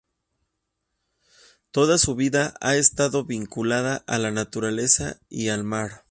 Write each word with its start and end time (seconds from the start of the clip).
Toda 1.69 1.99
su 1.99 2.15
vida 2.15 2.55
ha 2.59 2.75
estado 2.75 3.23
vinculada 3.23 3.97
a 4.07 4.17
la 4.17 4.31
naturaleza 4.31 5.21
y 5.29 5.49
al 5.49 5.63
mar. 5.63 5.91